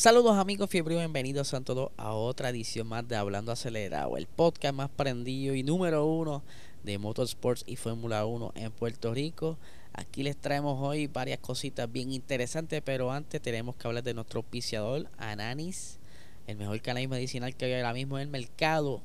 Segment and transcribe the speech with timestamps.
[0.00, 4.74] Saludos amigos fiebre, bienvenidos a todos a otra edición más de Hablando Acelerado, el podcast
[4.74, 6.42] más prendido y número uno
[6.82, 9.58] de Motorsports y Fórmula 1 en Puerto Rico.
[9.92, 14.40] Aquí les traemos hoy varias cositas bien interesantes, pero antes tenemos que hablar de nuestro
[14.40, 15.98] auspiciador, Ananis,
[16.46, 19.02] el mejor canal medicinal que hay ahora mismo en el mercado.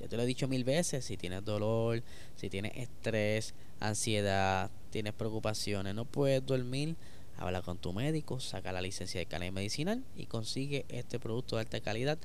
[0.00, 2.02] Ya te lo he dicho mil veces, si tienes dolor,
[2.34, 6.96] si tienes estrés, ansiedad, tienes preocupaciones, no puedes dormir,
[7.42, 11.62] Habla con tu médico, saca la licencia de cannabis medicinal y consigue este producto de
[11.62, 12.16] alta calidad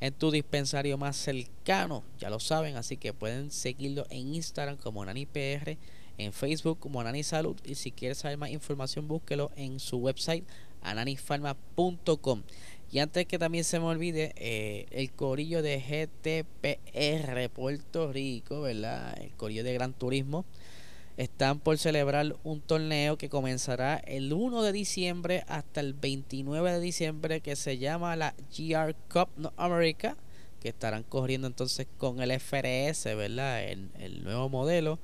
[0.00, 2.02] en tu dispensario más cercano.
[2.18, 5.76] Ya lo saben, así que pueden seguirlo en Instagram como NaniPR,
[6.16, 10.44] en Facebook como Nani Salud y si quieres saber más información búsquelo en su website
[10.80, 12.42] ananifarma.com.
[12.90, 19.18] Y antes que también se me olvide, eh, el corillo de GTPR Puerto Rico, ¿verdad?
[19.20, 20.46] El corillo de Gran Turismo
[21.22, 26.80] están por celebrar un torneo que comenzará el 1 de diciembre hasta el 29 de
[26.80, 30.16] diciembre que se llama la GR Cup North America
[30.60, 33.62] que estarán corriendo entonces con el FRS, ¿verdad?
[33.64, 34.98] El, el, nuevo modelo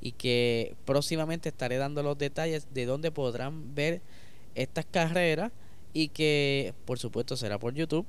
[0.00, 4.00] y que próximamente estaré dando los detalles de dónde podrán ver
[4.54, 5.50] estas carreras
[5.92, 8.06] y que por supuesto será por YouTube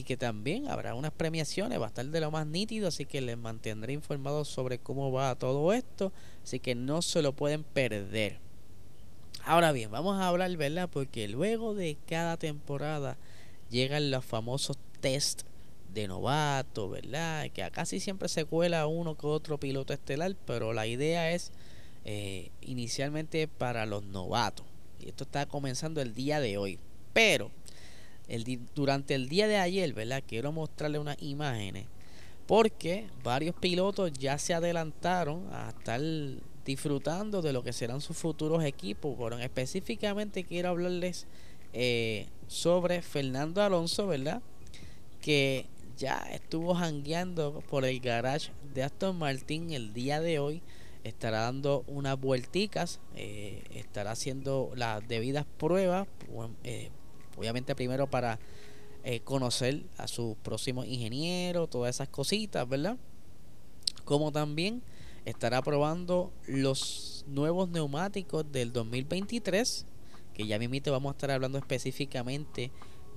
[0.00, 3.20] y que también habrá unas premiaciones, va a estar de lo más nítido, así que
[3.20, 6.10] les mantendré informados sobre cómo va todo esto,
[6.42, 8.38] así que no se lo pueden perder.
[9.44, 10.88] Ahora bien, vamos a hablar, ¿verdad?
[10.90, 13.18] Porque luego de cada temporada
[13.68, 15.42] llegan los famosos test
[15.92, 17.50] de novato, ¿verdad?
[17.50, 21.52] Que casi siempre se cuela uno que otro piloto estelar, pero la idea es
[22.06, 24.64] eh, inicialmente para los novatos.
[24.98, 26.78] Y esto está comenzando el día de hoy.
[27.12, 27.50] Pero
[28.74, 30.22] durante el día de ayer, ¿verdad?
[30.26, 31.86] Quiero mostrarle unas imágenes.
[32.46, 36.00] Porque varios pilotos ya se adelantaron a estar
[36.64, 39.14] disfrutando de lo que serán sus futuros equipos.
[39.18, 41.26] Pero específicamente quiero hablarles
[41.72, 44.42] eh, sobre Fernando Alonso, ¿verdad?
[45.20, 50.62] Que ya estuvo jangueando por el garage de Aston Martin el día de hoy.
[51.04, 56.08] Estará dando unas vuelticas, eh, estará haciendo las debidas pruebas,
[56.64, 56.90] eh,
[57.40, 58.38] Obviamente primero para
[59.02, 62.98] eh, conocer a su próximo ingeniero, todas esas cositas, ¿verdad?
[64.04, 64.82] Como también
[65.24, 69.86] estará probando los nuevos neumáticos del 2023,
[70.34, 72.70] que ya mismo vamos a estar hablando específicamente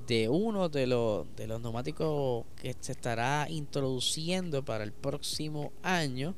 [0.07, 6.33] de uno de los, de los neumáticos que se estará introduciendo para el próximo año,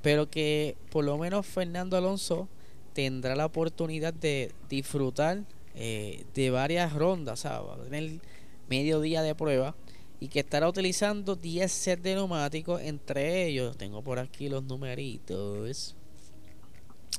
[0.00, 2.48] pero que por lo menos Fernando Alonso
[2.94, 5.44] tendrá la oportunidad de disfrutar
[5.76, 8.20] eh, de varias rondas, o va a tener
[8.68, 9.76] medio día de prueba
[10.18, 15.94] y que estará utilizando 10 sets de neumáticos, entre ellos tengo por aquí los numeritos,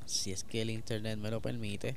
[0.06, 1.96] si es que el internet me lo permite.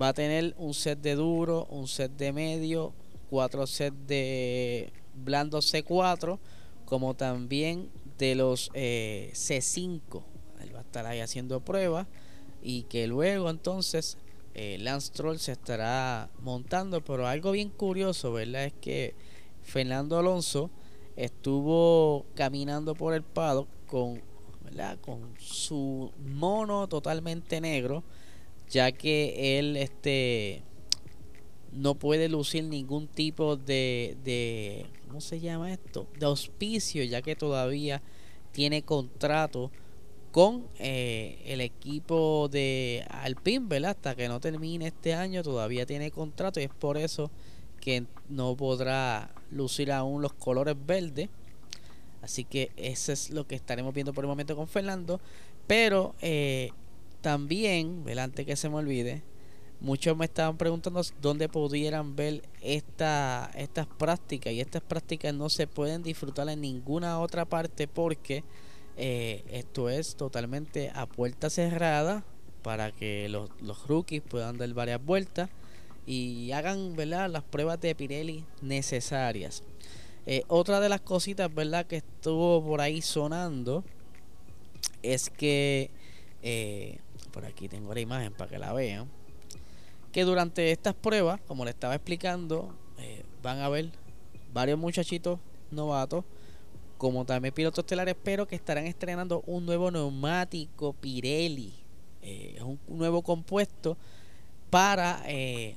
[0.00, 2.92] Va a tener un set de duro, un set de medio,
[3.30, 6.38] cuatro sets de blando C4,
[6.84, 10.22] como también de los eh, C5.
[10.60, 12.06] Él va a estar ahí haciendo pruebas
[12.62, 14.18] y que luego entonces
[14.58, 18.64] eh, Lance Troll se estará montando, pero algo bien curioso, ¿verdad?
[18.64, 19.14] Es que
[19.62, 20.70] Fernando Alonso
[21.14, 24.22] estuvo caminando por el paddock con,
[25.02, 28.02] con su mono totalmente negro,
[28.70, 30.62] ya que él este
[31.72, 36.06] no puede lucir ningún tipo de, de ¿cómo se llama esto?
[36.18, 38.00] de auspicio, ya que todavía
[38.52, 39.70] tiene contrato
[40.36, 43.92] con eh, el equipo de Alpine, ¿verdad?
[43.92, 47.30] Hasta que no termine este año todavía tiene contrato y es por eso
[47.80, 51.30] que no podrá lucir aún los colores verdes.
[52.20, 55.22] Así que eso es lo que estaremos viendo por el momento con Fernando.
[55.66, 56.70] Pero eh,
[57.22, 59.22] también, antes que se me olvide,
[59.80, 64.52] muchos me estaban preguntando dónde pudieran ver esta, estas prácticas.
[64.52, 68.44] Y estas prácticas no se pueden disfrutar en ninguna otra parte porque
[68.96, 72.24] eh, esto es totalmente a puerta cerrada
[72.62, 75.50] para que los, los rookies puedan dar varias vueltas
[76.06, 77.30] y hagan ¿verdad?
[77.30, 79.62] las pruebas de Pirelli necesarias.
[80.24, 81.86] Eh, otra de las cositas ¿verdad?
[81.86, 83.84] que estuvo por ahí sonando
[85.02, 85.90] es que,
[86.42, 86.98] eh,
[87.32, 89.08] por aquí tengo la imagen para que la vean,
[90.10, 92.74] que durante estas pruebas, como le estaba explicando,
[93.42, 93.90] van a ver
[94.52, 95.38] varios muchachitos
[95.70, 96.24] novatos,
[96.98, 101.72] como también pilotos estelares, pero que estarán estrenando un nuevo neumático Pirelli.
[102.22, 103.96] Eh, es un, nuevo compuesto
[104.70, 105.76] para eh,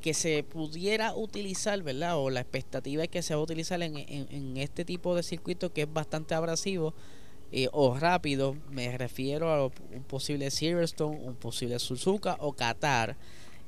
[0.00, 2.18] que se pudiera utilizar, ¿verdad?
[2.18, 5.72] O la expectativa es que se va a utilizar en, en, este tipo de circuito
[5.72, 6.94] que es bastante abrasivo
[7.52, 8.56] eh, o rápido.
[8.70, 13.16] Me refiero a un posible Silverstone, un posible Suzuka o Qatar.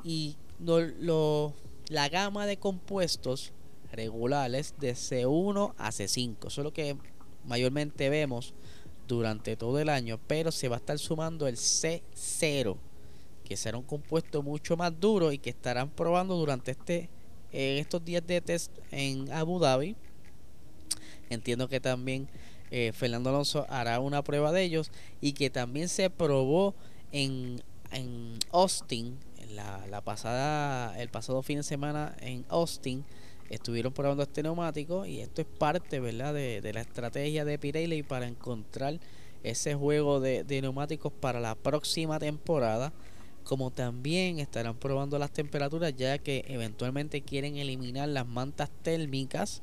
[0.05, 1.53] Y lo,
[1.89, 3.53] la gama de compuestos
[3.93, 6.47] regulares de C1 a C5.
[6.47, 6.97] Eso es lo que
[7.45, 8.55] mayormente vemos
[9.07, 12.77] durante todo el año, pero se va a estar sumando el C0,
[13.45, 17.09] que será un compuesto mucho más duro y que estarán probando durante este
[17.51, 19.97] estos días de test en Abu Dhabi.
[21.31, 22.29] Entiendo que también
[22.71, 24.91] eh, Fernando Alonso hará una prueba de ellos
[25.21, 26.75] y que también se probó
[27.13, 29.19] en, en Austin
[29.51, 33.05] la, la pasada el pasado fin de semana en Austin
[33.49, 38.27] estuvieron probando este neumático y esto es parte verdad de, la estrategia de Pirelli para
[38.27, 39.01] encontrar
[39.43, 42.93] ese juego de, neumáticos para la próxima temporada.
[43.45, 49.63] Como también estarán probando las temperaturas ya que eventualmente quieren eliminar las mantas térmicas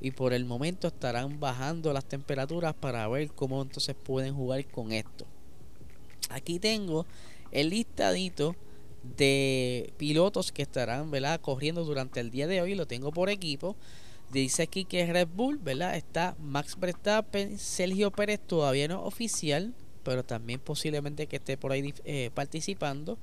[0.00, 4.92] y por el momento estarán bajando las temperaturas para ver cómo entonces pueden jugar con
[4.92, 5.26] esto.
[6.30, 7.06] Aquí tengo
[7.50, 8.54] el listadito
[9.16, 11.40] de pilotos que estarán ¿verdad?
[11.40, 12.74] corriendo durante el día de hoy.
[12.74, 13.76] Lo tengo por equipo.
[14.32, 15.96] Dice aquí que Red Bull, ¿verdad?
[15.96, 21.94] Está Max Verstappen, Sergio Pérez todavía no oficial, pero también posiblemente que esté por ahí
[22.04, 23.18] eh, participando.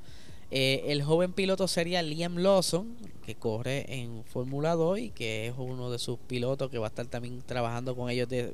[0.51, 2.95] Eh, el joven piloto sería Liam Lawson,
[3.25, 6.89] que corre en Fórmula 2 y que es uno de sus pilotos que va a
[6.89, 8.53] estar también trabajando con ellos de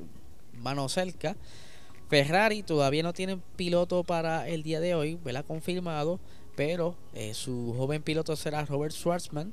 [0.60, 1.36] mano cerca.
[2.08, 5.44] Ferrari todavía no tiene piloto para el día de hoy, ¿verdad?
[5.46, 6.18] Confirmado
[6.58, 9.52] pero eh, su joven piloto será Robert Schwartzman,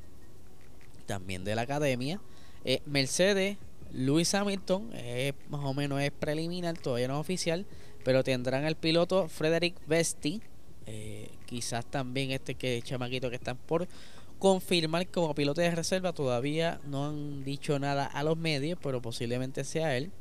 [1.05, 2.19] también de la academia.
[2.63, 3.57] Eh, Mercedes,
[3.93, 4.89] Lewis Hamilton,
[5.49, 7.67] más o menos es preliminar, todavía no es oficial,
[8.03, 10.41] pero tendrán el piloto Frederick Vesti,
[10.87, 13.87] eh, quizás también este que chamaquito que están por
[14.39, 19.63] confirmar como piloto de reserva, todavía no han dicho nada a los medios, pero posiblemente
[19.63, 20.11] sea él.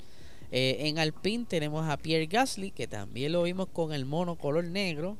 [0.50, 5.16] en Alpine tenemos a Pierre Gasly, que también lo vimos con el mono color negro,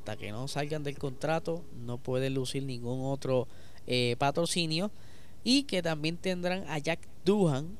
[0.00, 3.46] hasta que no salgan del contrato no pueden lucir ningún otro
[3.86, 4.90] eh, patrocinio.
[5.44, 7.76] Y que también tendrán a Jack Duhan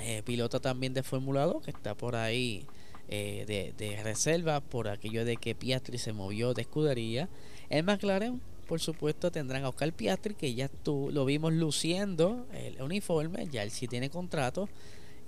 [0.00, 2.64] eh, piloto también de Fórmula 2 que está por ahí
[3.08, 7.30] eh, de, de, reserva por aquello de que Piastri se movió de escudería.
[7.70, 12.82] El McLaren por supuesto tendrán a Oscar Piastri que ya tú, lo vimos luciendo el
[12.82, 14.68] uniforme ya él sí tiene contrato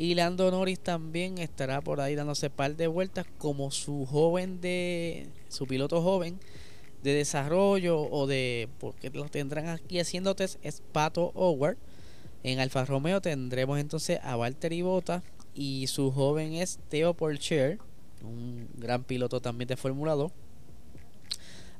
[0.00, 5.28] y Lando Norris también estará por ahí dándose par de vueltas como su joven de
[5.50, 6.40] su piloto joven
[7.02, 11.76] de desarrollo o de porque lo tendrán aquí haciendo test es Pato Howard.
[12.42, 15.22] En Alfa Romeo tendremos entonces a Valtteri Bottas
[15.54, 17.78] y su joven es Theo Porcher,
[18.22, 20.32] un gran piloto también de Fórmula 2.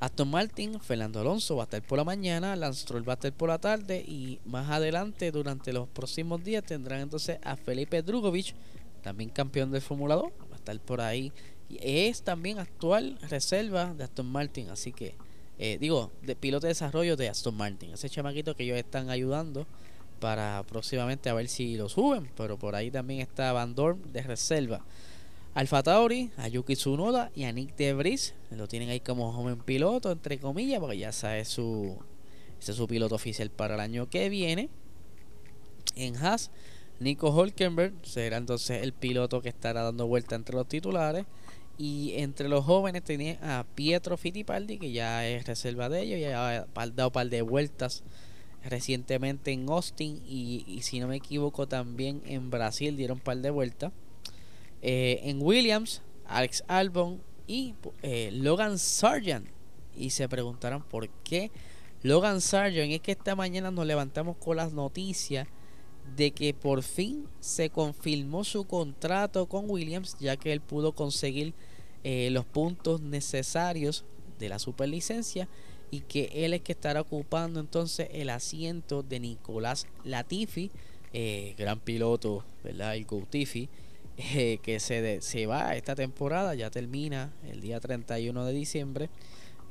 [0.00, 3.32] Aston Martin, Fernando Alonso va a estar por la mañana, Lance Stroll va a estar
[3.34, 8.54] por la tarde y más adelante durante los próximos días tendrán entonces a Felipe Drugovich,
[9.02, 11.30] también campeón de Fórmula 2, va a estar por ahí
[11.68, 15.14] y es también actual reserva de Aston Martin, así que
[15.58, 19.66] eh, digo, de piloto de desarrollo de Aston Martin, ese chamaquito que ellos están ayudando
[20.18, 24.22] para próximamente a ver si lo suben, pero por ahí también está Van Dorn de
[24.22, 24.82] reserva.
[25.52, 28.34] Alfa Tauri, a Yuki Tsunoda y a Nick Debris.
[28.50, 31.98] Lo tienen ahí como joven piloto, entre comillas, porque ya sabe su,
[32.60, 34.68] ese es su piloto oficial para el año que viene.
[35.96, 36.52] En Haas,
[37.00, 41.26] Nico Hulkenberg será entonces el piloto que estará dando vuelta entre los titulares.
[41.78, 46.48] Y entre los jóvenes tenía a Pietro Fittipaldi, que ya es reserva de ellos, ya
[46.48, 48.04] ha dado un par de vueltas
[48.62, 53.38] recientemente en Austin y, y si no me equivoco también en Brasil dieron un par
[53.38, 53.92] de vueltas.
[54.82, 59.46] Eh, en Williams, Alex Albon y eh, Logan Sargent.
[59.96, 61.50] Y se preguntarán por qué
[62.02, 62.92] Logan Sargent.
[62.92, 65.48] Es que esta mañana nos levantamos con las noticias
[66.16, 71.54] de que por fin se confirmó su contrato con Williams, ya que él pudo conseguir
[72.02, 74.04] eh, los puntos necesarios
[74.38, 75.48] de la superlicencia
[75.90, 80.70] y que él es que estará ocupando entonces el asiento de Nicolás Latifi,
[81.58, 82.94] gran piloto, ¿verdad?
[82.94, 83.68] El Tiffy
[84.34, 89.10] eh, que se, se va esta temporada, ya termina el día 31 de diciembre.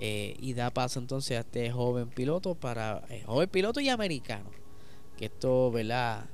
[0.01, 4.49] Eh, y da paso entonces a este joven piloto para eh, joven piloto y americano
[5.17, 6.25] que esto verdad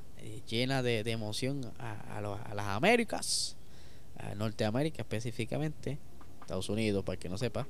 [0.48, 2.20] llena de, emoción a,
[2.54, 3.56] las Américas
[4.18, 5.98] a Norteamérica específicamente
[6.42, 7.66] Estados Unidos para que no sepa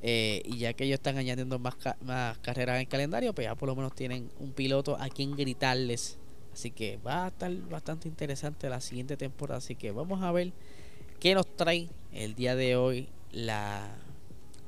[0.00, 3.68] y ya que ellos están añadiendo más, más carreras en el calendario pues ya por
[3.68, 6.16] lo menos tienen un piloto a quien gritarles
[6.56, 9.58] Así que va a estar bastante interesante la siguiente temporada.
[9.58, 10.54] Así que vamos a ver
[11.20, 13.94] qué nos trae el día de hoy la,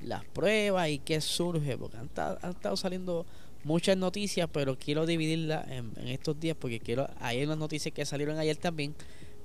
[0.02, 1.78] las pruebas y qué surge.
[1.78, 3.24] Porque han, estado saliendo
[3.64, 7.08] muchas noticias, pero quiero dividirlas en, estos días porque quiero.
[7.20, 8.94] Hay unas noticias que salieron ayer también,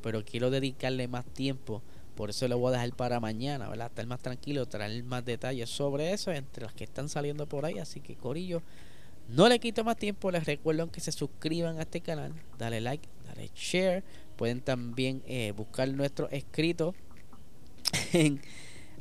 [0.01, 1.81] pero quiero dedicarle más tiempo.
[2.13, 3.87] Por eso lo voy a dejar para mañana, ¿verdad?
[3.87, 7.79] Estar más tranquilo, traer más detalles sobre eso entre las que están saliendo por ahí.
[7.79, 8.61] Así que, Corillo,
[9.29, 13.07] no le quito más tiempo, les recuerdo que se suscriban a este canal, dale like,
[13.25, 14.03] dale share.
[14.35, 16.93] Pueden también eh, buscar nuestro escrito
[18.13, 18.41] en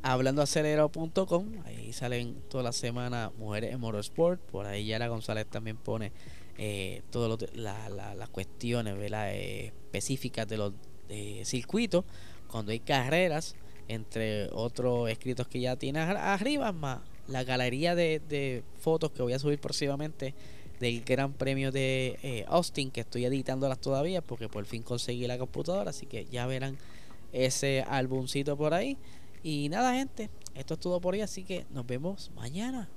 [0.02, 1.46] hablandoacelerado.com.
[1.64, 4.40] Ahí salen toda la semana Mujeres en Motorsport.
[4.40, 6.12] Por ahí Yara González también pone
[6.58, 10.72] eh, todas las cuestiones eh, específicas de los
[11.44, 12.04] circuitos.
[12.46, 13.54] Cuando hay carreras,
[13.88, 19.32] entre otros escritos que ya tiene arriba, más la galería de, de fotos que voy
[19.32, 20.34] a subir próximamente
[20.82, 25.38] del Gran Premio de eh, Austin, que estoy editándolas todavía porque por fin conseguí la
[25.38, 26.76] computadora, así que ya verán
[27.32, 28.98] ese álbumcito por ahí.
[29.44, 32.88] Y nada, gente, esto es todo por hoy, así que nos vemos mañana.